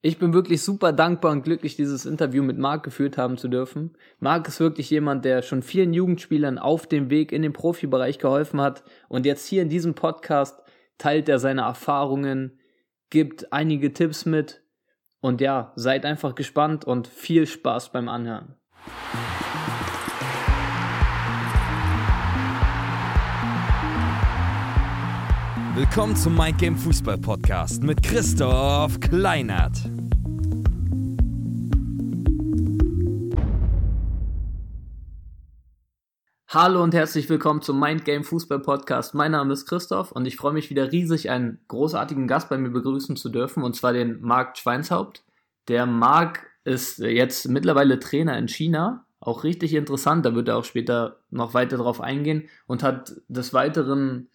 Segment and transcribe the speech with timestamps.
[0.00, 3.96] Ich bin wirklich super dankbar und glücklich, dieses Interview mit Marc geführt haben zu dürfen.
[4.20, 8.60] Marc ist wirklich jemand, der schon vielen Jugendspielern auf dem Weg in den Profibereich geholfen
[8.60, 10.62] hat und jetzt hier in diesem Podcast
[10.98, 12.60] teilt er seine Erfahrungen,
[13.10, 14.62] gibt einige Tipps mit
[15.20, 18.54] und ja, seid einfach gespannt und viel Spaß beim Anhören.
[25.78, 29.78] Willkommen zum Mind Game Fußball Podcast mit Christoph Kleinert.
[36.48, 39.14] Hallo und herzlich willkommen zum Mind Game Fußball Podcast.
[39.14, 42.70] Mein Name ist Christoph und ich freue mich wieder riesig, einen großartigen Gast bei mir
[42.70, 45.22] begrüßen zu dürfen, und zwar den Marc Schweinshaupt.
[45.68, 50.64] Der Marc ist jetzt mittlerweile Trainer in China, auch richtig interessant, da wird er auch
[50.64, 54.28] später noch weiter drauf eingehen und hat des Weiteren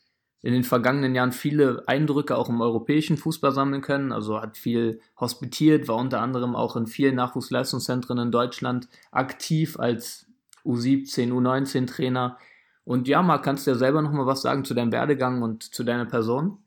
[0.43, 4.11] in den vergangenen Jahren viele Eindrücke auch im europäischen Fußball sammeln können.
[4.11, 10.27] Also hat viel hospitiert, war unter anderem auch in vielen Nachwuchsleistungszentren in Deutschland aktiv als
[10.65, 12.37] U17, U19 Trainer.
[12.83, 15.85] Und ja, Marc, kannst du ja selber nochmal was sagen zu deinem Werdegang und zu
[15.85, 16.57] deiner Person?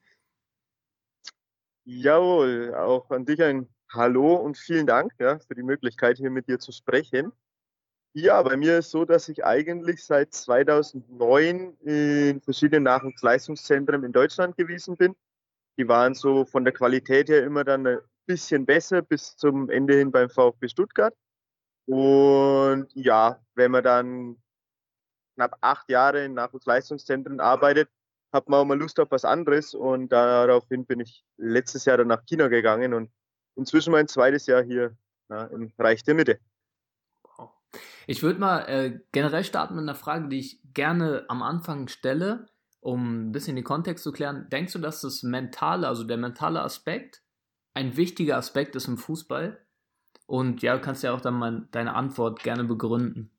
[1.84, 6.48] Jawohl, auch an dich ein Hallo und vielen Dank ja, für die Möglichkeit, hier mit
[6.48, 7.30] dir zu sprechen.
[8.18, 14.56] Ja, bei mir ist so, dass ich eigentlich seit 2009 in verschiedenen Nachwuchsleistungszentren in Deutschland
[14.56, 15.14] gewesen bin.
[15.76, 19.98] Die waren so von der Qualität her immer dann ein bisschen besser bis zum Ende
[19.98, 21.14] hin beim VfB Stuttgart.
[21.84, 24.42] Und ja, wenn man dann
[25.34, 27.90] knapp acht Jahre in Nachwuchsleistungszentren arbeitet,
[28.32, 29.74] hat man auch mal Lust auf was anderes.
[29.74, 33.10] Und daraufhin bin ich letztes Jahr dann nach China gegangen und
[33.56, 34.96] inzwischen mein zweites Jahr hier
[35.28, 36.40] na, im Reich der Mitte.
[38.06, 42.46] Ich würde mal äh, generell starten mit einer Frage, die ich gerne am Anfang stelle,
[42.80, 44.48] um ein bisschen den Kontext zu klären.
[44.50, 47.22] Denkst du, dass das Mentale, also der mentale Aspekt,
[47.74, 49.60] ein wichtiger Aspekt ist im Fußball?
[50.26, 53.30] Und ja, du kannst ja auch dann mal deine Antwort gerne begründen.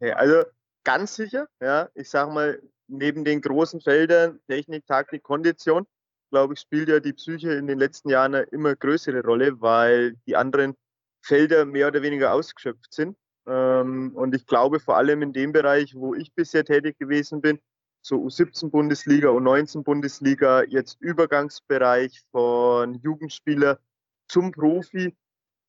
[0.00, 0.44] Ja, also
[0.84, 1.88] ganz sicher, ja.
[1.94, 5.86] Ich sag mal, neben den großen Feldern Technik, Taktik, Kondition,
[6.30, 10.16] glaube ich, spielt ja die Psyche in den letzten Jahren eine immer größere Rolle, weil
[10.26, 10.74] die anderen
[11.24, 13.16] Felder mehr oder weniger ausgeschöpft sind.
[13.46, 17.58] Ähm, und ich glaube vor allem in dem Bereich, wo ich bisher tätig gewesen bin,
[18.02, 23.78] so U17 Bundesliga, U19 Bundesliga, jetzt Übergangsbereich von Jugendspieler
[24.28, 25.14] zum Profi,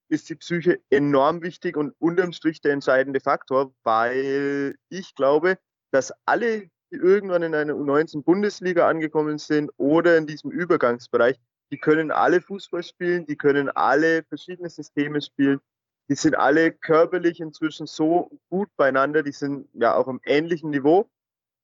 [0.10, 5.58] ist die Psyche enorm wichtig und unterm Strich der entscheidende Faktor, weil ich glaube,
[5.92, 11.38] dass alle, die irgendwann in einer U19 Bundesliga angekommen sind oder in diesem Übergangsbereich,
[11.76, 15.60] die können alle Fußball spielen, die können alle verschiedene Systeme spielen.
[16.08, 21.10] Die sind alle körperlich inzwischen so gut beieinander, die sind ja auch am ähnlichen Niveau.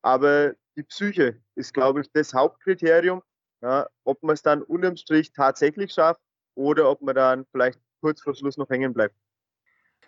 [0.01, 3.21] Aber die Psyche ist, glaube ich, das Hauptkriterium,
[3.61, 6.19] ja, ob man es dann unterm Strich tatsächlich schafft
[6.55, 9.15] oder ob man dann vielleicht kurz vor Schluss noch hängen bleibt.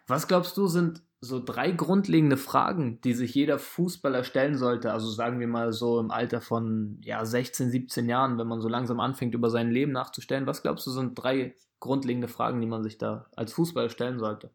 [0.08, 4.92] Was glaubst du, sind so drei grundlegende Fragen, die sich jeder Fußballer stellen sollte.
[4.92, 8.68] Also sagen wir mal so im Alter von ja, 16, 17 Jahren, wenn man so
[8.68, 10.48] langsam anfängt, über sein Leben nachzustellen.
[10.48, 14.52] Was glaubst du, sind drei grundlegende Fragen, die man sich da als Fußballer stellen sollte?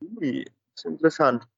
[0.00, 0.20] Das
[0.76, 1.48] ist interessant.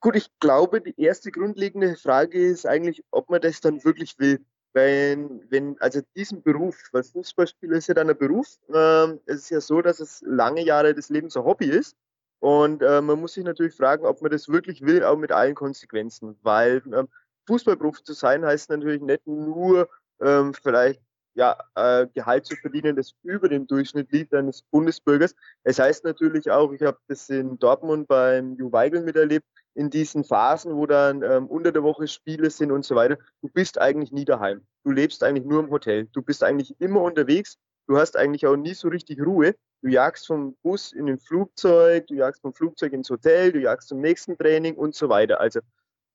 [0.00, 4.42] Gut, ich glaube, die erste grundlegende Frage ist eigentlich, ob man das dann wirklich will.
[4.72, 9.50] Wenn, wenn, also diesen Beruf, weil Fußballspieler ist ja dann ein Beruf, ähm, es ist
[9.50, 11.96] ja so, dass es lange Jahre des Lebens ein Hobby ist.
[12.40, 15.54] Und äh, man muss sich natürlich fragen, ob man das wirklich will, auch mit allen
[15.54, 16.36] Konsequenzen.
[16.42, 17.08] Weil ähm,
[17.46, 19.88] Fußballprofi zu sein heißt natürlich nicht nur
[20.20, 21.00] ähm, vielleicht
[21.34, 25.34] ja, äh, Gehalt zu verdienen, das über dem Durchschnitt liegt eines Bundesbürgers.
[25.62, 30.24] Es heißt natürlich auch, ich habe das in Dortmund beim Ju Weigel miterlebt, in diesen
[30.24, 34.12] Phasen, wo dann ähm, unter der Woche Spiele sind und so weiter, du bist eigentlich
[34.12, 34.62] nie daheim.
[34.84, 36.08] Du lebst eigentlich nur im Hotel.
[36.12, 37.56] Du bist eigentlich immer unterwegs.
[37.90, 39.56] Du hast eigentlich auch nie so richtig Ruhe.
[39.82, 43.88] Du jagst vom Bus in den Flugzeug, du jagst vom Flugzeug ins Hotel, du jagst
[43.88, 45.40] zum nächsten Training und so weiter.
[45.40, 45.58] Also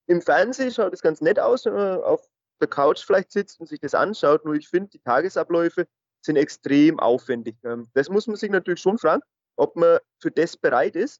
[0.07, 2.25] im Fernsehen schaut es ganz nett aus, wenn man auf
[2.61, 4.45] der Couch vielleicht sitzt und sich das anschaut.
[4.45, 5.85] Nur ich finde, die Tagesabläufe
[6.21, 7.57] sind extrem aufwendig.
[7.65, 9.21] Ähm, das muss man sich natürlich schon fragen,
[9.57, 11.19] ob man für das bereit ist,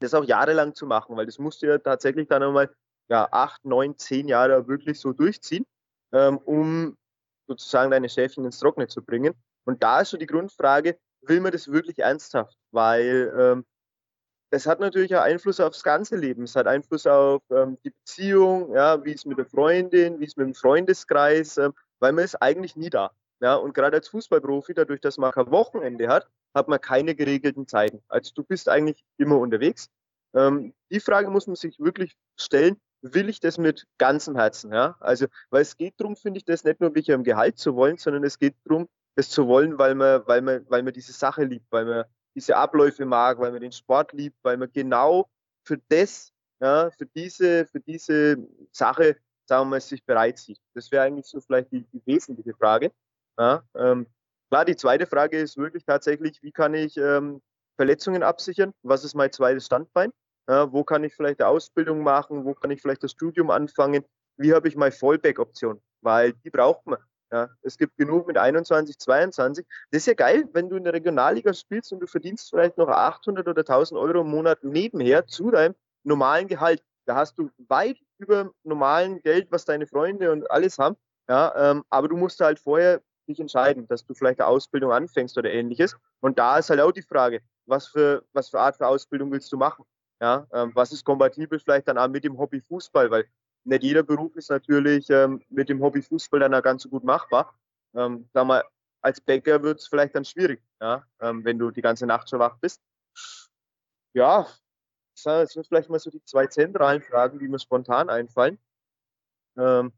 [0.00, 2.68] das auch jahrelang zu machen, weil das musst du ja tatsächlich dann einmal
[3.08, 5.64] ja, acht, neun, zehn Jahre wirklich so durchziehen,
[6.10, 6.96] ähm, um
[7.46, 9.34] sozusagen deine Schäfchen ins Trockene zu bringen.
[9.64, 12.56] Und da ist schon die Grundfrage, will man das wirklich ernsthaft?
[12.70, 13.64] Weil ähm,
[14.50, 16.44] das hat natürlich auch Einfluss aufs ganze Leben.
[16.44, 20.36] Es hat Einfluss auf ähm, die Beziehung, ja, wie es mit der Freundin, wie es
[20.36, 23.10] mit dem Freundeskreis, ähm, weil man ist eigentlich nie da.
[23.40, 27.66] Ja, und gerade als Fußballprofi, dadurch, dass man kein Wochenende hat, hat man keine geregelten
[27.66, 28.00] Zeiten.
[28.08, 29.88] Also du bist eigentlich immer unterwegs.
[30.34, 34.72] Ähm, die Frage muss man sich wirklich stellen, will ich das mit ganzem Herzen?
[34.72, 34.96] Ja?
[35.00, 37.98] Also, weil es geht darum, finde ich, das nicht nur wirklich am Gehalt zu wollen,
[37.98, 41.44] sondern es geht darum, das zu wollen, weil man, weil man, weil man diese Sache
[41.44, 45.28] liebt, weil man diese Abläufe mag, weil man den Sport liebt, weil man genau
[45.64, 48.36] für das, ja, für diese, für diese
[48.72, 49.16] Sache,
[49.46, 50.58] sagen wir mal, sich bereit sieht.
[50.74, 52.92] Das wäre eigentlich so vielleicht die, die wesentliche Frage.
[53.38, 54.06] Ja, ähm,
[54.50, 57.40] klar, die zweite Frage ist wirklich tatsächlich, wie kann ich ähm,
[57.76, 58.72] Verletzungen absichern?
[58.82, 60.12] Was ist mein zweites Standbein?
[60.48, 62.44] Ja, wo kann ich vielleicht eine Ausbildung machen?
[62.44, 64.04] Wo kann ich vielleicht das Studium anfangen?
[64.36, 65.80] Wie habe ich meine Fallback-Option?
[66.02, 66.98] Weil die braucht man.
[67.34, 69.66] Ja, es gibt genug mit 21, 22.
[69.90, 72.86] Das ist ja geil, wenn du in der Regionalliga spielst und du verdienst vielleicht noch
[72.86, 76.84] 800 oder 1000 Euro im Monat nebenher zu deinem normalen Gehalt.
[77.06, 80.94] Da hast du weit über normalen Geld, was deine Freunde und alles haben.
[81.28, 85.36] Ja, ähm, aber du musst halt vorher dich entscheiden, dass du vielleicht eine Ausbildung anfängst
[85.36, 85.96] oder ähnliches.
[86.20, 89.50] Und da ist halt auch die Frage, was für, was für Art für Ausbildung willst
[89.52, 89.84] du machen?
[90.20, 93.10] Ja, ähm, was ist kompatibel vielleicht dann auch mit dem Hobby Fußball?
[93.10, 93.24] Weil
[93.64, 97.04] nicht jeder Beruf ist natürlich ähm, mit dem Hobby Fußball dann auch ganz so gut
[97.04, 97.58] machbar.
[97.94, 98.64] Ähm, sag mal,
[99.00, 102.38] als Bäcker wird es vielleicht dann schwierig, ja, ähm, wenn du die ganze Nacht schon
[102.38, 102.82] wach bist.
[104.14, 104.46] Ja,
[105.22, 108.58] das sind vielleicht mal so die zwei zentralen Fragen, die mir spontan einfallen.
[109.56, 109.92] Ähm,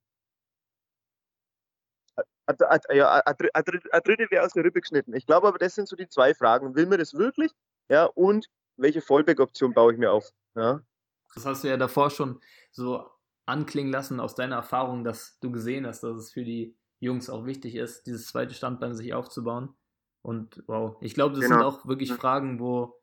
[2.90, 5.14] ja, eine dritte wäre aus der Rippe geschnitten.
[5.14, 6.74] Ich glaube aber, das sind so die zwei Fragen.
[6.74, 7.52] Will mir das wirklich?
[7.88, 8.46] Ja, und
[8.76, 10.30] welche Fallback-Option baue ich mir auf?
[10.54, 10.80] Ja.
[11.34, 12.40] Das hast du ja davor schon
[12.70, 13.10] so
[13.46, 17.46] anklingen lassen aus deiner Erfahrung, dass du gesehen hast, dass es für die Jungs auch
[17.46, 19.70] wichtig ist, dieses zweite Standbein sich aufzubauen.
[20.22, 21.56] Und wow, ich glaube, das genau.
[21.56, 22.96] sind auch wirklich Fragen, wo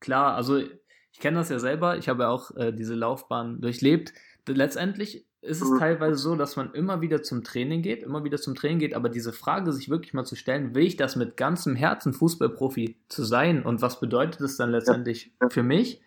[0.00, 4.12] klar, also ich kenne das ja selber, ich habe ja auch äh, diese Laufbahn durchlebt.
[4.48, 5.78] Letztendlich ist es mhm.
[5.78, 9.08] teilweise so, dass man immer wieder zum Training geht, immer wieder zum Training geht, aber
[9.08, 13.24] diese Frage sich wirklich mal zu stellen, will ich das mit ganzem Herzen Fußballprofi zu
[13.24, 15.48] sein und was bedeutet es dann letztendlich ja.
[15.48, 16.02] für mich?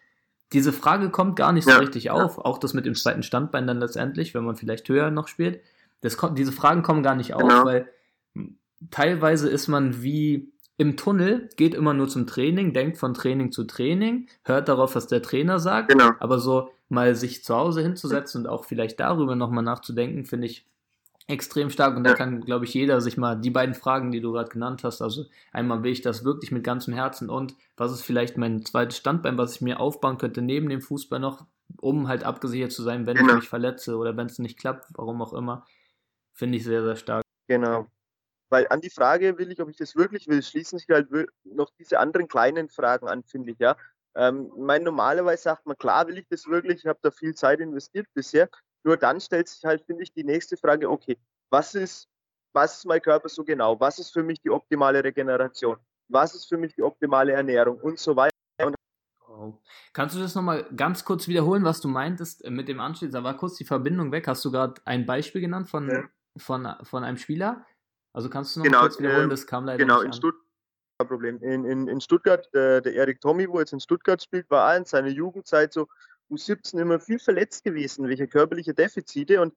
[0.53, 1.77] Diese Frage kommt gar nicht so ja.
[1.77, 5.27] richtig auf, auch das mit dem zweiten Standbein dann letztendlich, wenn man vielleicht höher noch
[5.27, 5.61] spielt.
[6.01, 7.65] Das kommt, diese Fragen kommen gar nicht auf, genau.
[7.65, 7.89] weil
[8.91, 13.63] teilweise ist man wie im Tunnel, geht immer nur zum Training, denkt von Training zu
[13.63, 16.11] Training, hört darauf, was der Trainer sagt, genau.
[16.19, 20.65] aber so mal sich zu Hause hinzusetzen und auch vielleicht darüber nochmal nachzudenken, finde ich
[21.27, 24.33] extrem stark und da kann, glaube ich, jeder sich mal die beiden Fragen, die du
[24.33, 28.01] gerade genannt hast, also einmal will ich das wirklich mit ganzem Herzen und was ist
[28.01, 31.45] vielleicht mein zweites Standbein, was ich mir aufbauen könnte neben dem Fußball noch,
[31.79, 33.29] um halt abgesichert zu sein, wenn genau.
[33.29, 35.65] ich mich verletze oder wenn es nicht klappt, warum auch immer,
[36.33, 37.23] finde ich sehr, sehr stark.
[37.47, 37.87] Genau.
[38.49, 41.07] Weil an die Frage will ich, ob ich das wirklich will, schließen sich halt
[41.43, 43.77] noch diese anderen kleinen Fragen an, finde ich, ja.
[44.15, 47.59] Ähm, mein, normalerweise sagt man, klar will ich das wirklich, ich habe da viel Zeit
[47.59, 48.49] investiert bisher.
[48.83, 51.17] Nur dann stellt sich halt, finde ich, die nächste Frage, okay,
[51.49, 52.09] was ist,
[52.53, 53.79] was ist mein Körper so genau?
[53.79, 55.77] Was ist für mich die optimale Regeneration?
[56.09, 58.33] Was ist für mich die optimale Ernährung und so weiter?
[58.57, 58.75] Und
[59.93, 63.11] Kannst du das nochmal ganz kurz wiederholen, was du meintest äh, mit dem Anschluss?
[63.11, 64.27] Da war kurz die Verbindung weg.
[64.27, 66.03] Hast du gerade ein Beispiel genannt von, ja.
[66.37, 67.65] von, von einem Spieler?
[68.13, 71.07] Also kannst du noch genau, kurz wiederholen, äh, das kam leider genau, nicht in an.
[71.07, 71.41] Problem.
[71.41, 74.85] In, in, in Stuttgart, der, der Erik Tommy, wo jetzt in Stuttgart spielt, war in
[74.85, 75.87] seiner Jugendzeit so
[76.33, 79.41] U17 immer viel verletzt gewesen, welche körperliche Defizite.
[79.41, 79.53] Und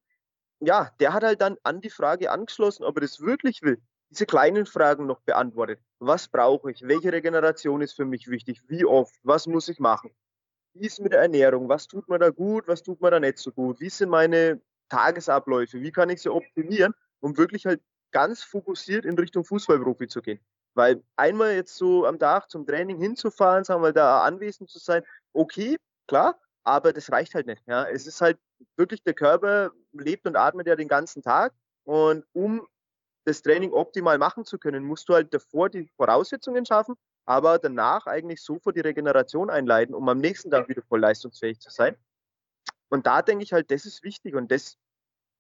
[0.60, 3.80] ja, der hat halt dann an die Frage angeschlossen, ob er das wirklich will.
[4.10, 5.80] Diese kleinen Fragen noch beantwortet.
[5.98, 6.82] Was brauche ich?
[6.82, 8.62] Welche Regeneration ist für mich wichtig?
[8.68, 9.14] Wie oft?
[9.22, 10.10] Was muss ich machen?
[10.74, 11.68] Wie ist mit der Ernährung?
[11.68, 12.68] Was tut mir da gut?
[12.68, 13.80] Was tut mir da nicht so gut?
[13.80, 15.80] Wie sind meine Tagesabläufe?
[15.80, 17.80] Wie kann ich sie optimieren, um wirklich halt
[18.16, 20.40] ganz fokussiert in Richtung Fußballprofi zu gehen.
[20.74, 25.02] Weil einmal jetzt so am Tag zum Training hinzufahren, sagen wir, da anwesend zu sein,
[25.34, 27.62] okay, klar, aber das reicht halt nicht.
[27.66, 27.84] Ja.
[27.88, 28.38] Es ist halt
[28.76, 31.54] wirklich, der Körper lebt und atmet ja den ganzen Tag
[31.84, 32.66] und um
[33.24, 36.94] das Training optimal machen zu können, musst du halt davor die Voraussetzungen schaffen,
[37.24, 41.70] aber danach eigentlich sofort die Regeneration einleiten, um am nächsten Tag wieder voll leistungsfähig zu
[41.70, 41.96] sein.
[42.88, 44.76] Und da denke ich halt, das ist wichtig und das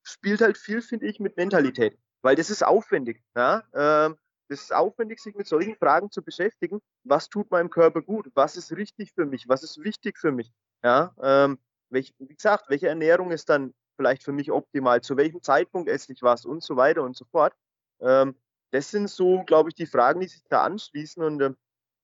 [0.02, 3.22] spielt halt viel, finde ich, mit Mentalität weil das ist aufwendig.
[3.36, 3.62] Ja?
[3.72, 4.16] Ähm,
[4.48, 6.80] das ist aufwendig, sich mit solchen Fragen zu beschäftigen.
[7.04, 8.30] Was tut meinem Körper gut?
[8.34, 9.48] Was ist richtig für mich?
[9.48, 10.52] Was ist wichtig für mich?
[10.86, 11.14] Ja?
[11.20, 11.58] Ähm,
[11.90, 15.00] welch, wie gesagt, welche Ernährung ist dann vielleicht für mich optimal?
[15.00, 16.44] Zu welchem Zeitpunkt esse ich was?
[16.44, 17.54] Und so weiter und so fort.
[18.00, 18.36] Ähm,
[18.70, 21.22] das sind so, glaube ich, die Fragen, die sich da anschließen.
[21.22, 21.56] Und ähm,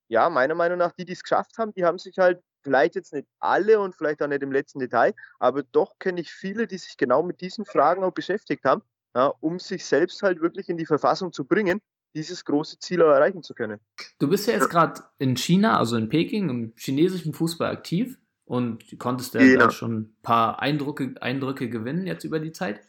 [0.09, 3.13] ja, meiner Meinung nach, die, die es geschafft haben, die haben sich halt vielleicht jetzt
[3.13, 6.77] nicht alle und vielleicht auch nicht im letzten Detail, aber doch kenne ich viele, die
[6.77, 8.83] sich genau mit diesen Fragen auch beschäftigt haben
[9.15, 11.79] ja, um sich selbst halt wirklich in die Verfassung zu bringen,
[12.15, 13.79] dieses große Ziel erreichen zu können.
[14.19, 18.19] Du bist ja jetzt gerade in China, also in Peking, im chinesischen Fußball aktiv
[18.53, 19.69] und konntest ja genau.
[19.69, 22.81] schon ein paar Eindrücke, Eindrücke gewinnen jetzt über die Zeit.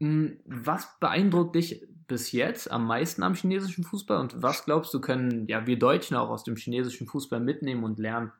[0.00, 5.00] Hm, was beeindruckt dich bis jetzt am meisten am chinesischen Fußball und was glaubst du,
[5.00, 8.32] können ja wir Deutschen auch aus dem chinesischen Fußball mitnehmen und lernen?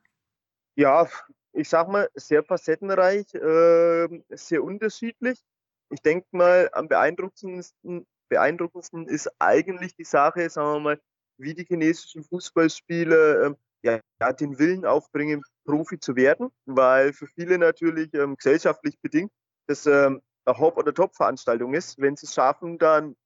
[0.77, 1.07] Ja,
[1.53, 5.43] ich sag mal, sehr facettenreich, äh, sehr unterschiedlich
[5.91, 11.01] ich denke mal, am beeindruckendsten beeindruckendsten ist eigentlich die Sache, sagen wir mal,
[11.39, 17.27] wie die chinesischen Fußballspieler ähm, ja, ja, den Willen aufbringen, Profi zu werden, weil für
[17.27, 19.31] viele natürlich ähm, gesellschaftlich bedingt
[19.67, 21.99] das ähm, eine Hop- oder Top-Veranstaltung ist.
[21.99, 23.17] Wenn sie es schaffen, dann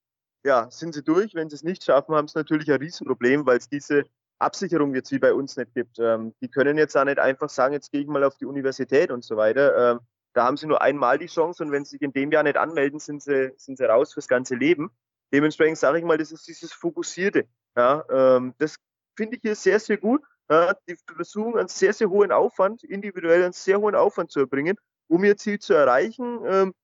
[0.44, 1.34] ja, sind sie durch.
[1.34, 4.04] Wenn sie es nicht schaffen, haben sie natürlich ein Riesenproblem, weil es diese
[4.40, 6.00] Absicherung jetzt wie bei uns nicht gibt.
[6.00, 9.12] Ähm, die können jetzt auch nicht einfach sagen, jetzt gehe ich mal auf die Universität
[9.12, 9.92] und so weiter.
[9.92, 10.00] Ähm,
[10.32, 12.56] da haben sie nur einmal die Chance und wenn sie sich in dem Jahr nicht
[12.56, 14.90] anmelden, sind sie, sind sie raus fürs ganze Leben.
[15.32, 17.46] Dementsprechend sage ich mal, das ist dieses Fokussierte.
[17.76, 18.74] Ja, ähm, das
[19.16, 20.22] finde ich hier sehr, sehr gut.
[20.50, 24.76] Ja, die versuchen einen sehr, sehr hohen Aufwand, individuell einen sehr hohen Aufwand zu erbringen,
[25.08, 26.40] um ihr Ziel zu erreichen.
[26.46, 26.74] Ähm,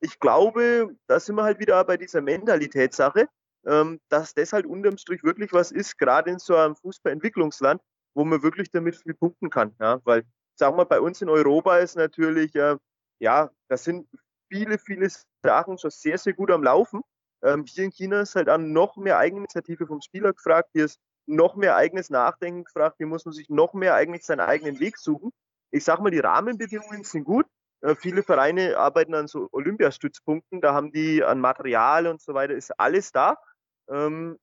[0.00, 3.28] ich glaube, da sind wir halt wieder bei dieser Mentalitätssache,
[3.64, 7.80] ähm, dass das halt unterm Strich wirklich was ist, gerade in so einem Fußballentwicklungsland,
[8.14, 9.74] wo man wirklich damit viel punkten kann.
[9.80, 10.00] Ja?
[10.04, 12.76] Weil, sagen wir, bei uns in Europa ist natürlich, äh,
[13.18, 14.08] ja, da sind
[14.48, 15.08] viele, viele
[15.42, 17.02] Sachen schon sehr, sehr gut am Laufen.
[17.42, 21.00] Ähm, hier in China ist halt auch noch mehr Eigeninitiative vom Spieler gefragt, hier ist
[21.26, 24.96] noch mehr eigenes Nachdenken gefragt, hier muss man sich noch mehr eigentlich seinen eigenen Weg
[24.98, 25.32] suchen.
[25.70, 27.46] Ich sag mal, die Rahmenbedingungen sind gut,
[27.80, 32.54] äh, viele Vereine arbeiten an so Olympiastützpunkten, da haben die an Material und so weiter,
[32.54, 33.36] ist alles da.
[33.88, 34.38] Ähm,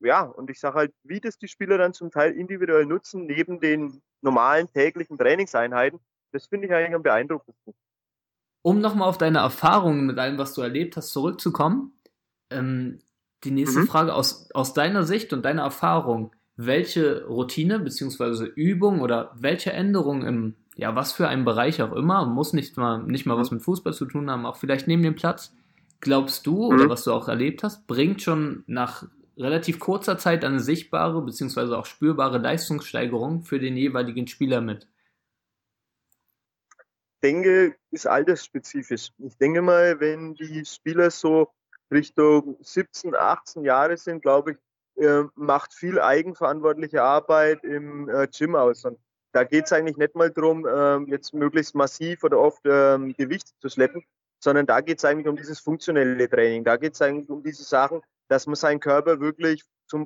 [0.00, 3.60] ja, und ich sage halt, wie das die Spieler dann zum Teil individuell nutzen, neben
[3.60, 6.00] den normalen täglichen Trainingseinheiten,
[6.32, 7.74] das finde ich eigentlich am beeindruckendsten.
[8.62, 11.98] Um nochmal auf deine Erfahrungen mit allem, was du erlebt hast, zurückzukommen,
[12.50, 13.00] ähm,
[13.44, 13.86] die nächste mhm.
[13.86, 18.46] Frage aus, aus deiner Sicht und deiner Erfahrung, welche Routine bzw.
[18.54, 23.02] Übung oder welche Änderung im ja, was für einen Bereich auch immer, muss nicht mal,
[23.02, 25.54] nicht mal was mit Fußball zu tun haben, auch vielleicht neben dem Platz,
[26.00, 26.78] glaubst du mhm.
[26.78, 31.74] oder was du auch erlebt hast, bringt schon nach relativ kurzer Zeit eine sichtbare bzw.
[31.74, 34.88] auch spürbare Leistungssteigerung für den jeweiligen Spieler mit?
[36.76, 39.10] Ich denke, ist altersspezifisch.
[39.18, 41.48] Ich denke mal, wenn die Spieler so
[41.90, 44.58] Richtung 17, 18 Jahre sind, glaube ich,
[44.96, 48.84] äh, macht viel eigenverantwortliche Arbeit im äh, Gym aus.
[48.84, 48.98] Und
[49.32, 53.48] da geht es eigentlich nicht mal darum, ähm, jetzt möglichst massiv oder oft ähm, Gewicht
[53.60, 54.04] zu schleppen,
[54.38, 56.64] sondern da geht es eigentlich um dieses funktionelle Training.
[56.64, 60.04] Da geht es eigentlich um diese Sachen, dass man seinen Körper wirklich zum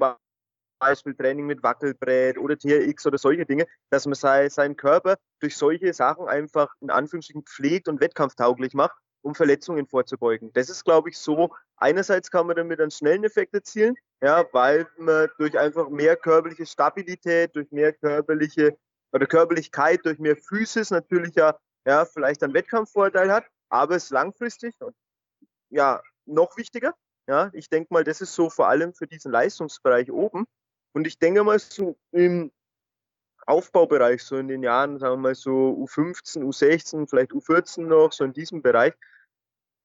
[0.78, 5.56] Beispiel Training mit Wackelbrett oder TRX oder solche Dinge, dass man sei, seinen Körper durch
[5.56, 10.52] solche Sachen einfach in Anführungsstrichen pflegt und wettkampftauglich macht, um Verletzungen vorzubeugen.
[10.52, 11.54] Das ist, glaube ich, so.
[11.76, 16.66] Einerseits kann man damit einen schnellen Effekt erzielen, ja, weil man durch einfach mehr körperliche
[16.66, 18.76] Stabilität, durch mehr körperliche
[19.12, 24.74] oder Körperlichkeit durch mehr Physis natürlich ja, ja vielleicht einen Wettkampfvorteil hat, aber es langfristig
[24.80, 24.94] und
[25.70, 26.94] ja noch wichtiger.
[27.26, 30.46] Ja, ich denke mal, das ist so vor allem für diesen Leistungsbereich oben.
[30.94, 32.50] Und ich denke mal, so im
[33.48, 38.24] Aufbaubereich, so in den Jahren, sagen wir mal so U15, U16, vielleicht U14 noch, so
[38.24, 38.94] in diesem Bereich,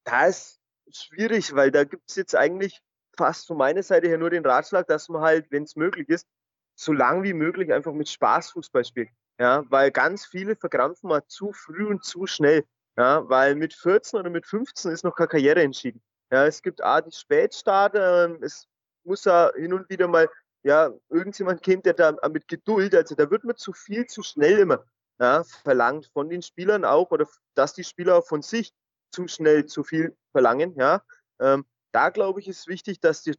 [0.04, 0.60] da ist
[0.92, 2.82] schwierig, weil da gibt es jetzt eigentlich
[3.16, 6.28] fast von meiner Seite her nur den Ratschlag, dass man halt, wenn es möglich ist,
[6.76, 9.10] so lang wie möglich einfach mit Spaß Fußball spielt.
[9.40, 12.66] Ja, weil ganz viele verkrampfen mal zu früh und zu schnell.
[12.98, 16.02] Ja, weil mit 14 oder mit 15 ist noch keine Karriere entschieden.
[16.32, 18.68] Ja, es gibt A, die Spätstarter, ähm, es
[19.04, 20.30] muss ja hin und wieder mal,
[20.64, 24.60] ja, irgendjemand kennt, der da mit Geduld, also da wird man zu viel, zu schnell
[24.60, 24.86] immer
[25.20, 28.74] ja, verlangt von den Spielern auch oder dass die Spieler auch von sich
[29.12, 30.76] zu schnell zu viel verlangen.
[30.76, 31.04] Ja,
[31.40, 33.36] ähm, da glaube ich, ist wichtig, dass die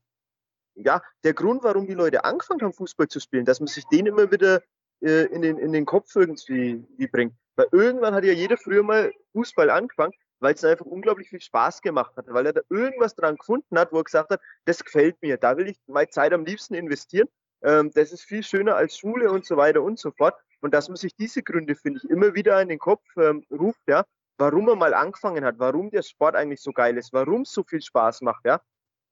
[0.76, 4.07] ja, der Grund, warum die Leute angefangen haben, Fußball zu spielen, dass man sich den
[4.07, 4.62] immer wieder
[5.00, 7.35] äh, in, den, in den Kopf irgendwie bringt.
[7.57, 10.12] Weil irgendwann hat ja jeder früher mal Fußball angefangen,
[10.45, 13.93] weil es einfach unglaublich viel Spaß gemacht hat, weil er da irgendwas dran gefunden hat,
[13.93, 17.29] wo er gesagt hat, das gefällt mir, da will ich meine Zeit am liebsten investieren.
[17.63, 20.35] Ähm, das ist viel schöner als Schule und so weiter und so fort.
[20.61, 23.81] Und dass man sich diese Gründe, finde ich, immer wieder in den Kopf ähm, ruft,
[23.87, 24.05] ja,
[24.37, 27.63] warum er mal angefangen hat, warum der Sport eigentlich so geil ist, warum es so
[27.63, 28.61] viel Spaß macht, ja.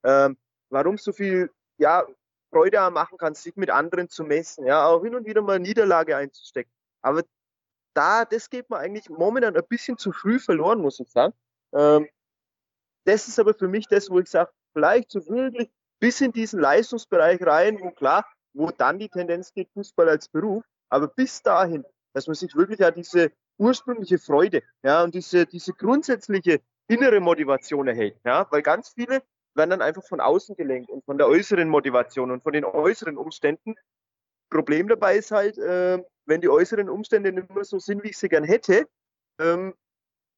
[0.03, 0.37] Ähm,
[0.69, 2.05] warum so viel ja,
[2.51, 6.15] Freude machen kann, sich mit anderen zu messen, ja, auch hin und wieder mal Niederlage
[6.15, 6.71] einzustecken.
[7.01, 7.23] Aber
[7.93, 11.33] da, das geht mir eigentlich momentan ein bisschen zu früh verloren, muss ich sagen.
[11.73, 12.07] Ähm,
[13.05, 15.69] das ist aber für mich das, wo ich sage, vielleicht so wirklich
[15.99, 20.63] bis in diesen Leistungsbereich rein, wo klar, wo dann die Tendenz geht, Fußball als Beruf,
[20.89, 25.73] aber bis dahin, dass man sich wirklich ja diese ursprüngliche Freude, ja, und diese, diese
[25.73, 29.21] grundsätzliche innere Motivation erhält, ja, weil ganz viele
[29.55, 33.17] werden dann einfach von außen gelenkt und von der äußeren Motivation und von den äußeren
[33.17, 33.75] Umständen.
[34.53, 38.17] Problem dabei ist halt, äh, wenn die äußeren Umstände nicht mehr so sind, wie ich
[38.17, 38.87] sie gern hätte,
[39.39, 39.73] ähm,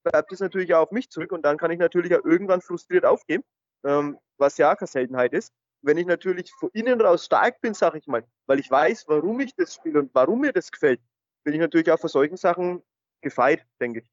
[0.04, 3.06] bleibt es natürlich auch auf mich zurück und dann kann ich natürlich auch irgendwann frustriert
[3.06, 3.44] aufgeben,
[3.84, 5.52] ähm, was ja auch keine Seltenheit ist.
[5.82, 9.40] Wenn ich natürlich von innen raus stark bin, sage ich mal, weil ich weiß, warum
[9.40, 11.02] ich das spiele und warum mir das gefällt,
[11.44, 12.82] bin ich natürlich auch vor solchen Sachen
[13.22, 14.12] gefeit, denke ich.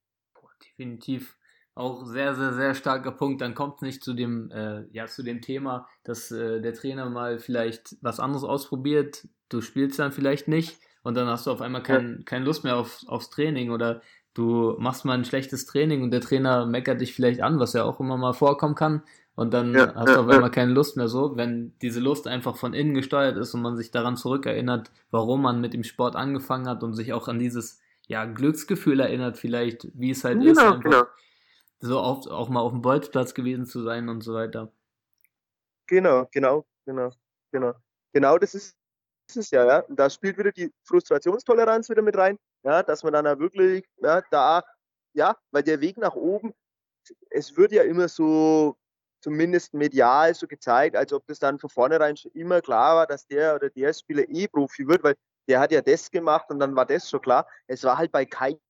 [0.62, 1.36] Definitiv.
[1.74, 3.40] Auch sehr, sehr, sehr starker Punkt.
[3.40, 7.08] Dann kommt es nicht zu dem, äh, ja, zu dem Thema, dass äh, der Trainer
[7.08, 9.26] mal vielleicht was anderes ausprobiert.
[9.48, 12.24] Du spielst dann vielleicht nicht und dann hast du auf einmal kein, ja.
[12.24, 14.02] keine Lust mehr auf, aufs Training oder
[14.34, 17.84] du machst mal ein schlechtes Training und der Trainer meckert dich vielleicht an, was ja
[17.84, 19.02] auch immer mal vorkommen kann.
[19.34, 22.56] Und dann ja, hast du auf einmal keine Lust mehr so, wenn diese Lust einfach
[22.56, 26.68] von innen gesteuert ist und man sich daran zurückerinnert, warum man mit dem Sport angefangen
[26.68, 30.58] hat und sich auch an dieses ja, Glücksgefühl erinnert, vielleicht, wie es halt genau, ist,
[30.58, 31.04] einfach genau.
[31.82, 34.72] So oft auch mal auf dem Bolzplatz gewesen zu sein und so weiter.
[35.88, 37.10] Genau, genau, genau,
[37.50, 37.74] genau.
[38.12, 38.76] Genau das ist,
[39.26, 39.78] das ist ja, ja.
[39.80, 43.84] Und da spielt wieder die Frustrationstoleranz wieder mit rein, ja, dass man dann auch wirklich,
[43.96, 44.62] ja, da,
[45.14, 46.54] ja, weil der Weg nach oben,
[47.30, 48.76] es wird ja immer so
[49.20, 53.26] zumindest medial so gezeigt, als ob das dann von vornherein schon immer klar war, dass
[53.26, 55.16] der oder der Spieler eh Profi wird, weil
[55.48, 57.46] der hat ja das gemacht und dann war das schon klar.
[57.66, 58.60] Es war halt bei keinem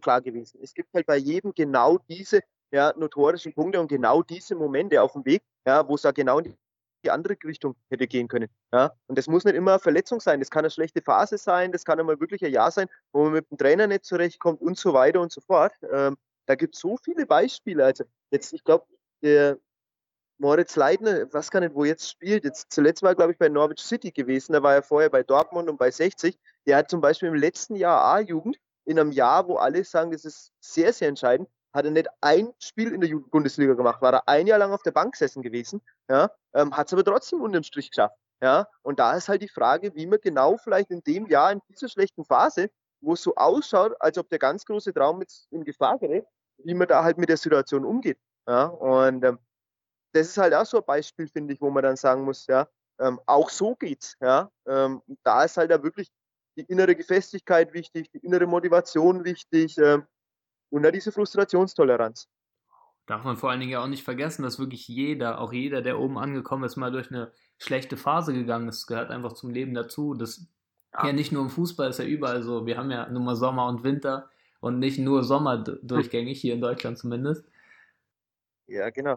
[0.00, 0.60] klar gewesen.
[0.62, 5.12] Es gibt halt bei jedem genau diese ja, notorischen Punkte und genau diese Momente auf
[5.12, 6.56] dem Weg, ja, wo es da genau in
[7.04, 8.48] die andere Richtung hätte gehen können.
[8.72, 8.92] Ja?
[9.06, 11.84] Und das muss nicht immer eine Verletzung sein, das kann eine schlechte Phase sein, das
[11.84, 14.92] kann einmal wirklich ein Jahr sein, wo man mit dem Trainer nicht zurechtkommt und so
[14.92, 15.72] weiter und so fort.
[15.90, 16.16] Ähm,
[16.46, 17.84] da gibt es so viele Beispiele.
[17.84, 18.86] Also jetzt, ich glaube,
[19.22, 19.58] der
[20.38, 22.44] Moritz Leitner, was kann nicht, wo jetzt spielt.
[22.44, 24.52] Jetzt zuletzt war, glaube ich, bei Norwich City gewesen.
[24.52, 26.38] Da war er vorher bei Dortmund und bei 60.
[26.66, 28.58] Der hat zum Beispiel im letzten Jahr A-Jugend,
[28.88, 32.54] in einem Jahr, wo alle sagen, das ist sehr, sehr entscheidend, hat er nicht ein
[32.58, 34.00] Spiel in der Bundesliga gemacht.
[34.00, 37.04] War er ein Jahr lang auf der Bank gesessen gewesen, ja, ähm, hat es aber
[37.04, 38.16] trotzdem unterm Strich geschafft.
[38.40, 41.60] Ja, und da ist halt die Frage, wie man genau vielleicht in dem Jahr, in
[41.68, 45.64] dieser schlechten Phase, wo es so ausschaut, als ob der ganz große Traum jetzt in
[45.64, 46.24] Gefahr gerät,
[46.58, 48.18] wie man da halt mit der Situation umgeht.
[48.48, 49.38] Ja, und ähm,
[50.12, 52.68] das ist halt auch so ein Beispiel, finde ich, wo man dann sagen muss, ja,
[53.00, 54.16] ähm, auch so geht's.
[54.20, 56.10] Ja, ähm, da ist halt da wirklich
[56.58, 60.04] die innere Gefestigkeit wichtig, die innere Motivation wichtig ähm,
[60.70, 62.28] und da diese Frustrationstoleranz.
[63.06, 65.98] Darf man vor allen Dingen ja auch nicht vergessen, dass wirklich jeder, auch jeder, der
[65.98, 68.82] oben angekommen ist, mal durch eine schlechte Phase gegangen ist.
[68.82, 70.12] Das gehört einfach zum Leben dazu.
[70.12, 70.46] Das
[70.92, 71.06] ja.
[71.06, 72.66] ja nicht nur im Fußball, ist ja überall so.
[72.66, 74.28] Wir haben ja nur mal Sommer und Winter
[74.60, 77.46] und nicht nur Sommer durchgängig, hier in Deutschland zumindest.
[78.66, 79.16] Ja, genau.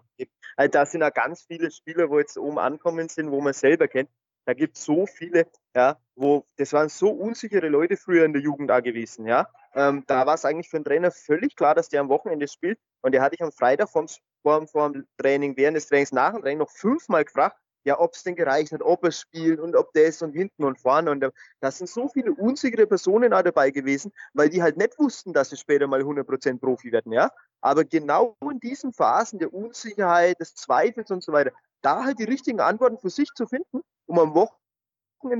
[0.56, 3.90] Also da sind ja ganz viele Spieler, wo jetzt oben ankommen sind, wo man selber
[3.90, 4.10] kennt.
[4.46, 8.42] Da gibt es so viele, ja, wo das waren so unsichere Leute früher in der
[8.42, 9.50] Jugend da gewesen, ja.
[9.74, 12.78] Ähm, da war es eigentlich für den Trainer völlig klar, dass der am Wochenende spielt.
[13.02, 14.08] Und der hatte ich am Freitag vorm,
[14.44, 18.22] vorm, vorm Training, während des Trainings, nach dem Training noch fünfmal gefragt, ja, ob es
[18.22, 21.10] denn gereicht hat, ob er spielt und ob das und hinten und vorne.
[21.10, 21.26] Und
[21.62, 25.50] da sind so viele unsichere Personen auch dabei gewesen, weil die halt nicht wussten, dass
[25.50, 27.32] sie später mal 100% Profi werden, ja.
[27.62, 32.26] Aber genau in diesen Phasen der Unsicherheit, des Zweifels und so weiter, da halt die
[32.26, 34.61] richtigen Antworten für sich zu finden, um am Wochenende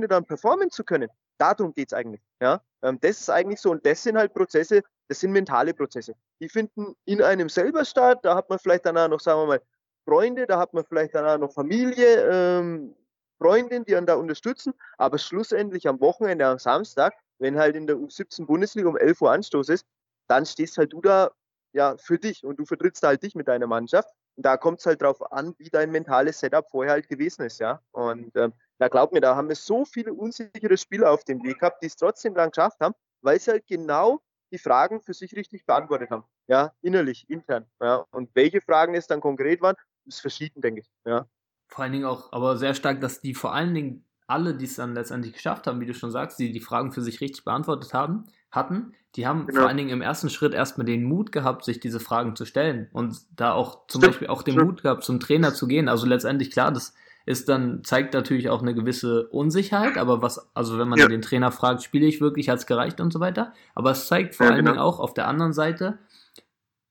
[0.08, 1.08] dann performen zu können.
[1.38, 2.20] Darum geht's eigentlich.
[2.40, 2.60] Ja?
[2.82, 3.70] Ähm, das ist eigentlich so.
[3.70, 6.14] Und das sind halt Prozesse, das sind mentale Prozesse.
[6.40, 8.20] Die finden in einem selber statt.
[8.22, 9.62] Da hat man vielleicht danach noch, sagen wir mal,
[10.04, 12.94] Freunde, da hat man vielleicht danach noch Familie, ähm,
[13.38, 14.74] Freundin, die einen da unterstützen.
[14.98, 19.32] Aber schlussendlich am Wochenende, am Samstag, wenn halt in der U17 Bundesliga um 11 Uhr
[19.32, 19.86] Anstoß ist,
[20.28, 21.30] dann stehst halt du da
[21.72, 24.08] ja, für dich und du vertrittst halt dich mit deiner Mannschaft.
[24.36, 27.60] Und da kommt es halt drauf an, wie dein mentales Setup vorher halt gewesen ist,
[27.60, 27.80] ja.
[27.92, 31.60] Und ähm, da glaub mir, da haben wir so viele unsichere Spieler auf dem Weg
[31.60, 35.36] gehabt, die es trotzdem lang geschafft haben, weil sie halt genau die Fragen für sich
[35.36, 36.24] richtig beantwortet haben.
[36.48, 37.66] Ja, innerlich, intern.
[37.80, 38.04] Ja.
[38.10, 40.90] Und welche Fragen es dann konkret waren, ist verschieden, denke ich.
[41.04, 41.28] Ja.
[41.68, 44.74] Vor allen Dingen auch, aber sehr stark, dass die vor allen Dingen alle, die es
[44.74, 47.94] dann letztendlich geschafft haben, wie du schon sagst, die die Fragen für sich richtig beantwortet
[47.94, 49.60] haben, hatten, die haben genau.
[49.60, 52.88] vor allen Dingen im ersten Schritt erstmal den Mut gehabt, sich diese Fragen zu stellen
[52.92, 54.12] und da auch zum Stimmt.
[54.12, 54.66] Beispiel auch den Stimmt.
[54.66, 55.88] Mut gehabt, zum Trainer zu gehen.
[55.88, 56.94] Also letztendlich klar, das
[57.26, 61.08] ist dann, zeigt natürlich auch eine gewisse Unsicherheit, aber was, also wenn man ja.
[61.08, 63.52] den Trainer fragt, spiele ich wirklich, hat es gereicht und so weiter.
[63.74, 64.72] Aber es zeigt vor ja, allen genau.
[64.72, 65.98] Dingen auch auf der anderen Seite,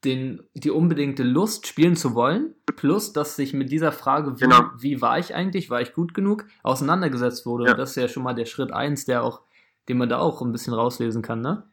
[0.04, 4.64] den, die unbedingte Lust, spielen zu wollen, plus dass sich mit dieser Frage, wie, genau.
[4.80, 7.66] wie war ich eigentlich, war ich gut genug, auseinandergesetzt wurde.
[7.66, 7.72] Ja.
[7.72, 9.42] Und das ist ja schon mal der Schritt eins, der auch,
[9.90, 11.68] den man da auch ein bisschen rauslesen kann, ne?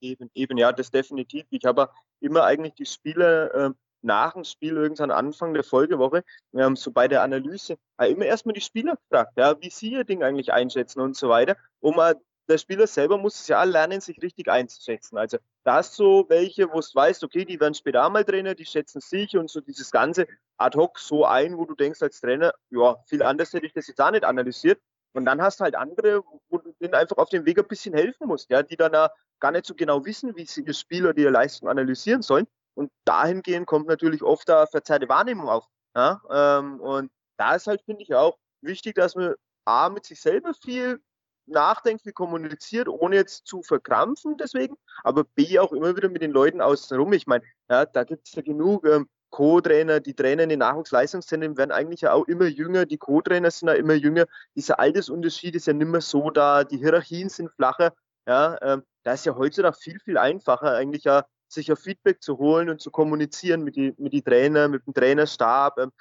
[0.00, 1.44] Eben, eben, ja, das definitiv.
[1.50, 1.88] Ich habe
[2.20, 3.70] immer eigentlich die Spieler äh,
[4.02, 8.54] nach dem Spiel, irgendwann Anfang der Folgewoche, ähm, so bei der Analyse, äh, immer erstmal
[8.54, 12.14] die Spieler gefragt, ja, wie sie ihr Ding eigentlich einschätzen und so weiter, um äh,
[12.48, 15.16] der Spieler selber muss es ja lernen, sich richtig einzuschätzen.
[15.16, 18.66] Also da hast du welche, wo du weißt, okay, die werden später mal Trainer, die
[18.66, 22.52] schätzen sich und so dieses ganze ad hoc so ein, wo du denkst als Trainer,
[22.70, 24.80] ja, viel anders hätte ich das jetzt auch nicht analysiert.
[25.14, 27.94] Und dann hast du halt andere, wo du denen einfach auf dem Weg ein bisschen
[27.94, 28.92] helfen musst, ja, die dann
[29.40, 32.46] gar nicht so genau wissen, wie sie ihr Spiel oder ihre Leistung analysieren sollen.
[32.74, 35.66] Und dahingehend kommt natürlich oft da verzerrte Wahrnehmung auf.
[35.94, 36.20] Ja?
[36.30, 40.54] Ähm, und da ist halt, finde ich, auch wichtig, dass man A, mit sich selber
[40.54, 41.00] viel
[41.46, 46.30] nachdenkt, viel kommuniziert, ohne jetzt zu verkrampfen deswegen, aber B auch immer wieder mit den
[46.30, 47.12] Leuten außenrum.
[47.12, 51.56] Ich meine, ja, da gibt es ja genug ähm, Co-Trainer, die Trainer in den Nachwuchsleistungszentren
[51.56, 54.26] werden eigentlich ja auch immer jünger, die Co-Trainer sind ja immer jünger.
[54.54, 57.94] Dieser Altersunterschied ist ja nicht mehr so da, die Hierarchien sind flacher.
[58.26, 62.38] Ja, ähm, da ist ja heutzutage viel, viel einfacher, eigentlich ja sich auf Feedback zu
[62.38, 65.78] holen und zu kommunizieren mit die, mit die Trainer, mit dem Trainerstab.
[65.78, 65.92] Ähm,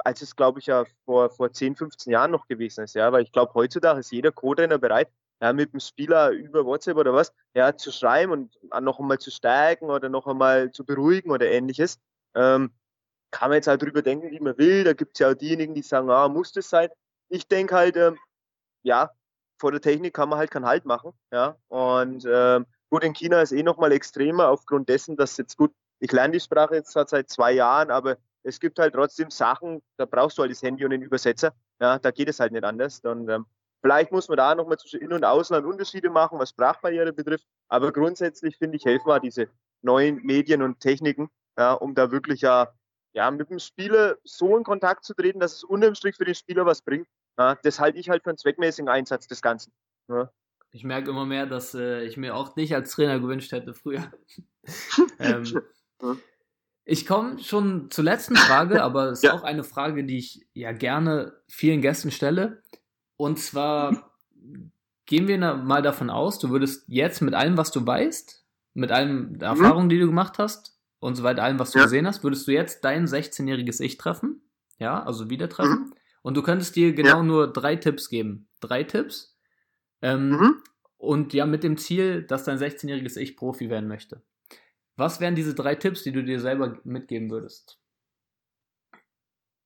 [0.00, 2.94] als es, glaube ich, ja vor, vor 10, 15 Jahren noch gewesen ist.
[2.94, 5.08] Ja, weil ich glaube, heutzutage ist jeder Co-Trainer bereit,
[5.40, 9.30] ja, mit dem Spieler über WhatsApp oder was, ja, zu schreiben und noch einmal zu
[9.30, 11.98] stärken oder noch einmal zu beruhigen oder ähnliches.
[12.34, 12.72] Ähm,
[13.30, 14.84] kann man jetzt halt drüber denken, wie man will.
[14.84, 16.88] Da gibt es ja auch diejenigen, die sagen, ah, muss das sein.
[17.28, 18.18] Ich denke halt, ähm,
[18.82, 19.10] ja,
[19.58, 21.12] vor der Technik kann man halt keinen Halt machen.
[21.32, 25.72] Ja, und ähm, gut, in China ist eh nochmal extremer aufgrund dessen, dass jetzt gut,
[26.00, 30.04] ich lerne die Sprache jetzt seit zwei Jahren, aber es gibt halt trotzdem Sachen, da
[30.04, 31.52] brauchst du halt das Handy und den Übersetzer.
[31.80, 33.00] Ja, da geht es halt nicht anders.
[33.00, 33.46] Und ähm,
[33.82, 37.44] vielleicht muss man da nochmal zwischen In- und Ausland Unterschiede machen, was Sprachbarriere betrifft.
[37.68, 39.48] Aber grundsätzlich finde ich, helfen wir diese
[39.82, 42.72] neuen Medien und Techniken, ja, um da wirklich ja,
[43.14, 46.34] ja mit dem Spieler so in Kontakt zu treten, dass es unterm Strich für den
[46.34, 47.08] Spieler was bringt.
[47.38, 49.72] Ja, das halte ich halt für einen zweckmäßigen Einsatz des Ganzen.
[50.08, 50.30] Ja.
[50.70, 54.10] Ich merke immer mehr, dass äh, ich mir auch dich als Trainer gewünscht hätte früher.
[55.18, 55.62] ähm,
[56.84, 59.34] ich komme schon zur letzten Frage, aber es ist ja.
[59.34, 62.62] auch eine Frage, die ich ja gerne vielen Gästen stelle.
[63.16, 64.12] Und zwar
[65.06, 69.40] gehen wir mal davon aus, du würdest jetzt mit allem, was du weißt, mit allen
[69.40, 71.84] Erfahrungen, die du gemacht hast und so weiter, allem, was du ja.
[71.84, 74.42] gesehen hast, würdest du jetzt dein 16-jähriges Ich treffen.
[74.78, 75.86] Ja, also wieder treffen.
[75.86, 75.94] Mhm.
[76.22, 77.22] Und du könntest dir genau ja.
[77.22, 78.48] nur drei Tipps geben.
[78.60, 79.35] Drei Tipps.
[80.02, 80.62] Ähm, mhm.
[80.98, 84.22] Und ja, mit dem Ziel, dass dein 16-jähriges Ich Profi werden möchte.
[84.96, 87.78] Was wären diese drei Tipps, die du dir selber mitgeben würdest?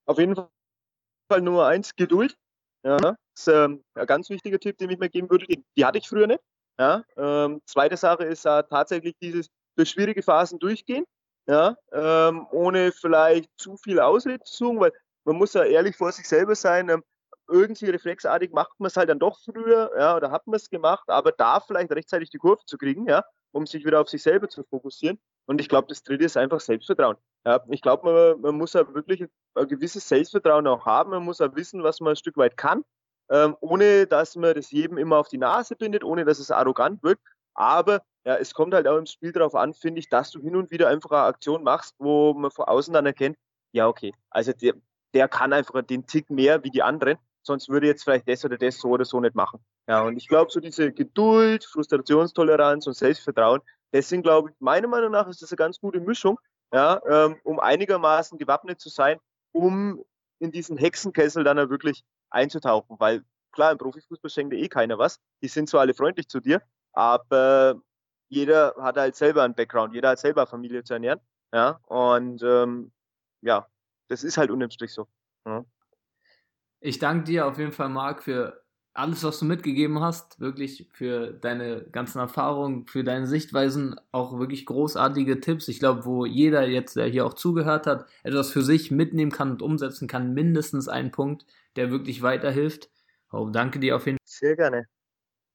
[0.06, 2.36] Auf jeden Fall Nummer eins, Geduld.
[2.82, 5.46] Ja, das ist ähm, ein ganz wichtiger Tipp, den ich mir geben würde.
[5.46, 6.40] Die, die hatte ich früher nicht.
[6.80, 11.04] Ja, ähm, zweite Sache ist äh, tatsächlich dieses durch schwierige Phasen durchgehen,
[11.46, 14.92] ja, ähm, ohne vielleicht zu viel Ausrede zu suchen, weil
[15.24, 16.88] man muss ja ehrlich vor sich selber sein.
[16.88, 17.04] Ähm,
[17.50, 21.08] irgendwie reflexartig macht man es halt dann doch früher, ja, oder hat man es gemacht,
[21.08, 24.48] aber da vielleicht rechtzeitig die Kurve zu kriegen, ja, um sich wieder auf sich selber
[24.48, 25.18] zu fokussieren.
[25.46, 27.16] Und ich glaube, das dritte ist einfach Selbstvertrauen.
[27.44, 31.10] Ja, ich glaube, man, man, muss ja wirklich ein gewisses Selbstvertrauen auch haben.
[31.10, 32.84] Man muss auch wissen, was man ein Stück weit kann,
[33.30, 37.02] ähm, ohne dass man das jedem immer auf die Nase bindet, ohne dass es arrogant
[37.02, 37.22] wirkt.
[37.54, 40.54] Aber ja, es kommt halt auch im Spiel darauf an, finde ich, dass du hin
[40.54, 43.36] und wieder einfach eine Aktion machst, wo man von außen dann erkennt,
[43.72, 44.74] ja, okay, also der,
[45.14, 47.18] der kann einfach den Tick mehr wie die anderen
[47.50, 49.58] sonst würde jetzt vielleicht das oder das so oder so nicht machen.
[49.88, 53.60] Ja, und ich glaube, so diese Geduld, Frustrationstoleranz und Selbstvertrauen,
[53.90, 56.38] das sind, glaube ich, meiner Meinung nach ist das eine ganz gute Mischung,
[56.72, 59.18] ja, ähm, um einigermaßen gewappnet zu sein,
[59.50, 60.04] um
[60.38, 62.96] in diesen Hexenkessel dann auch wirklich einzutauchen.
[63.00, 65.18] Weil klar, im Profifußball schenkt dir eh keiner was.
[65.42, 67.82] Die sind zwar alle freundlich zu dir, aber
[68.28, 71.20] jeder hat halt selber einen Background, jeder hat selber Familie zu ernähren.
[71.52, 72.92] Ja, und ähm,
[73.42, 73.66] ja,
[74.08, 75.08] das ist halt unterm Strich so.
[75.44, 75.64] Ja.
[76.80, 78.62] Ich danke dir auf jeden Fall, Marc, für
[78.94, 80.40] alles, was du mitgegeben hast.
[80.40, 85.68] Wirklich für deine ganzen Erfahrungen, für deine Sichtweisen, auch wirklich großartige Tipps.
[85.68, 89.52] Ich glaube, wo jeder jetzt, der hier auch zugehört hat, etwas für sich mitnehmen kann
[89.52, 92.90] und umsetzen kann, mindestens ein Punkt, der wirklich weiterhilft.
[93.30, 94.26] Oh, danke dir auf jeden Fall.
[94.26, 94.86] Sehr gerne.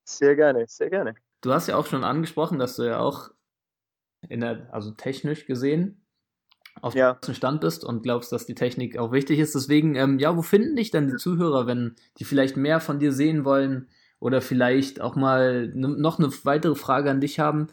[0.05, 1.15] Sehr gerne, sehr gerne.
[1.41, 3.31] Du hast ja auch schon angesprochen, dass du ja auch
[4.29, 6.04] in der, also technisch gesehen,
[6.81, 7.13] auf ja.
[7.13, 9.55] dem Stand bist und glaubst, dass die Technik auch wichtig ist.
[9.55, 13.11] Deswegen, ähm, ja, wo finden dich denn die Zuhörer, wenn die vielleicht mehr von dir
[13.11, 17.67] sehen wollen oder vielleicht auch mal noch eine weitere Frage an dich haben?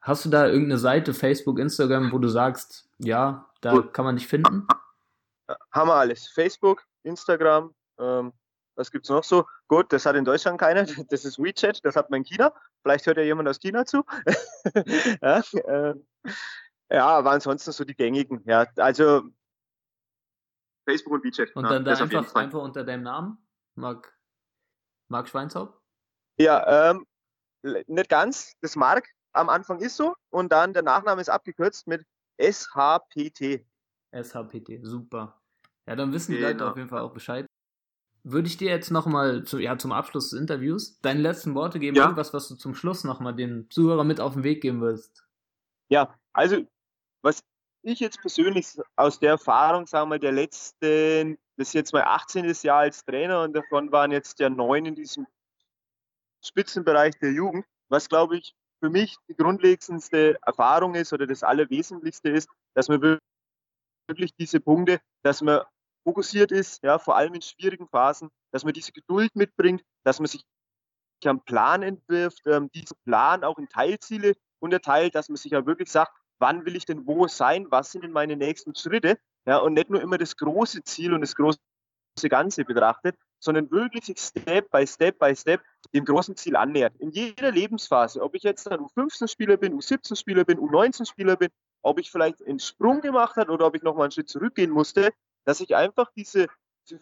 [0.00, 3.94] Hast du da irgendeine Seite, Facebook, Instagram, wo du sagst, ja, da Gut.
[3.94, 4.66] kann man dich finden?
[5.72, 6.28] Haben wir alles.
[6.28, 8.32] Facebook, Instagram, ähm,
[8.76, 9.46] was es noch so?
[9.68, 10.86] Gut, das hat in Deutschland keiner.
[11.10, 12.52] Das ist WeChat, das hat man in China.
[12.82, 14.04] Vielleicht hört ja jemand aus China zu.
[15.22, 15.94] ja, äh,
[16.90, 18.42] ja, aber ansonsten so die gängigen.
[18.46, 19.22] Ja, also
[20.84, 21.54] Facebook und WeChat.
[21.56, 23.38] Und dann ja, da einfach, einfach unter deinem Namen?
[23.74, 24.12] Marc,
[25.08, 25.80] Marc Schweinshaupt?
[26.38, 27.06] Ja, ähm,
[27.62, 28.54] nicht ganz.
[28.60, 32.04] Das Mark am Anfang ist so und dann der Nachname ist abgekürzt mit
[32.38, 33.64] SHPT.
[34.12, 35.40] SHPT, super.
[35.86, 36.50] Ja, dann wissen die genau.
[36.50, 37.46] Leute auf jeden Fall auch Bescheid.
[38.22, 41.96] Würde ich dir jetzt nochmal zu, ja, zum Abschluss des Interviews deine letzten Worte geben,
[41.96, 42.04] ja.
[42.04, 45.26] irgendwas, was du zum Schluss nochmal den Zuhörer mit auf den Weg geben willst?
[45.90, 46.64] Ja, also
[47.84, 48.66] ich jetzt persönlich
[48.96, 52.52] aus der Erfahrung, sagen wir, der letzten, das ist jetzt mein 18.
[52.62, 55.26] Jahr als Trainer und davon waren jetzt ja neun in diesem
[56.42, 62.30] Spitzenbereich der Jugend, was glaube ich für mich die grundlegendste Erfahrung ist oder das Allerwesentlichste
[62.30, 63.00] ist, dass man
[64.08, 65.62] wirklich diese Punkte, dass man
[66.04, 70.26] fokussiert ist, ja, vor allem in schwierigen Phasen, dass man diese Geduld mitbringt, dass man
[70.26, 70.44] sich
[71.24, 75.90] einen Plan entwirft, ähm, diesen Plan auch in Teilziele unterteilt, dass man sich ja wirklich
[75.90, 79.74] sagt, wann will ich denn wo sein, was sind denn meine nächsten Schritte, ja, und
[79.74, 81.58] nicht nur immer das große Ziel und das große
[82.28, 86.94] Ganze betrachtet, sondern wirklich sich Step by Step by Step dem großen Ziel annähert.
[86.98, 91.50] In jeder Lebensphase, ob ich jetzt dann U15-Spieler bin, U17-Spieler bin, U19-Spieler bin,
[91.82, 95.10] ob ich vielleicht einen Sprung gemacht habe oder ob ich nochmal einen Schritt zurückgehen musste,
[95.44, 96.46] dass ich einfach diese,
[96.88, 96.98] diese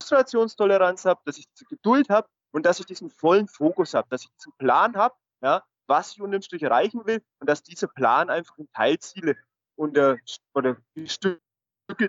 [0.00, 4.22] Frustrationstoleranz habe, dass ich diese Geduld habe und dass ich diesen vollen Fokus habe, dass
[4.22, 8.30] ich diesen Plan habe, ja, was ich unterm Strich erreichen will und dass dieser Plan
[8.30, 9.36] einfach in Teilziele
[9.76, 10.16] unter,
[10.54, 11.40] oder gestückelt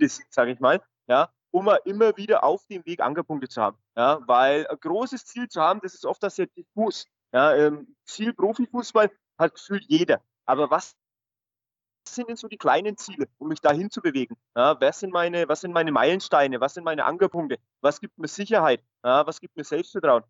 [0.01, 3.77] ist, sage ich mal, ja, um immer wieder auf dem Weg Ankerpunkte zu haben.
[3.95, 7.05] Ja, weil ein großes Ziel zu haben, das ist oft das sehr diffus.
[7.33, 10.21] Ja, ähm, Ziel Profifußball hat gefühlt jeder.
[10.45, 10.95] Aber was
[12.07, 14.35] sind denn so die kleinen Ziele, um mich dahin zu bewegen?
[14.55, 16.61] Ja, was, sind meine, was sind meine Meilensteine?
[16.61, 17.57] Was sind meine Ankerpunkte?
[17.81, 18.83] Was gibt mir Sicherheit?
[19.03, 20.23] Ja, was gibt mir Selbstvertrauen?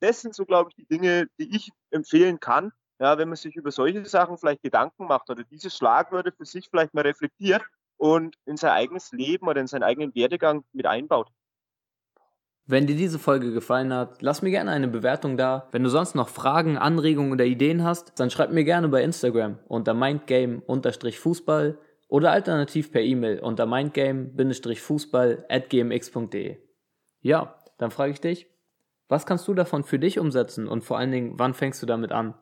[0.00, 2.72] Das sind so, glaube ich, die Dinge, die ich empfehlen kann,
[3.04, 6.68] ja, wenn man sich über solche Sachen vielleicht Gedanken macht oder diese Schlagwörter für sich
[6.70, 7.62] vielleicht mal reflektiert
[7.98, 11.30] und in sein eigenes Leben oder in seinen eigenen Werdegang mit einbaut.
[12.66, 15.68] Wenn dir diese Folge gefallen hat, lass mir gerne eine Bewertung da.
[15.70, 19.58] Wenn du sonst noch Fragen, Anregungen oder Ideen hast, dann schreib mir gerne bei Instagram
[19.68, 26.56] unter mindgame-fußball oder alternativ per E-Mail unter mindgame-fußball at gmx.de.
[27.20, 28.46] Ja, dann frage ich dich,
[29.08, 32.12] was kannst du davon für dich umsetzen und vor allen Dingen, wann fängst du damit
[32.12, 32.32] an?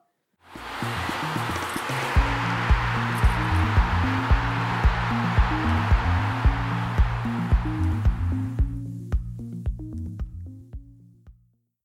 [0.54, 1.01] Yeah.